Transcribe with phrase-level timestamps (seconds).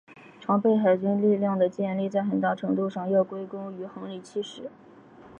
[0.39, 4.71] 常备海军力量的建立在很大程度上要归功于亨利七世。